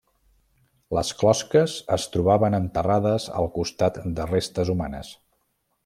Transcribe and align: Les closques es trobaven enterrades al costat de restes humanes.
Les 0.97 1.11
closques 1.19 1.75
es 1.97 2.07
trobaven 2.15 2.59
enterrades 2.61 3.29
al 3.43 3.53
costat 3.59 4.01
de 4.21 4.27
restes 4.35 4.77
humanes. 4.77 5.15